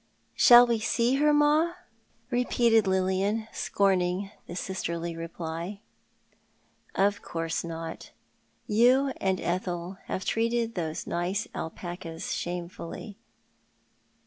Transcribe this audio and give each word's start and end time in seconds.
''"Shall 0.45 0.65
wc 0.67 0.81
see 0.81 1.15
her, 1.17 1.31
ma?'' 1.31 1.73
repeated 2.31 2.87
Lilian, 2.87 3.47
scorning 3.53 4.31
the 4.47 4.55
sisterly 4.55 5.15
reply. 5.15 5.81
"Of 6.95 7.21
course 7.21 7.63
not. 7.63 8.09
You 8.65 9.13
and 9.17 9.39
Ethel 9.39 9.99
have 10.05 10.25
treated 10.25 10.73
those 10.73 11.05
nice 11.05 11.47
alpacas 11.53 12.33
shamefully." 12.33 13.19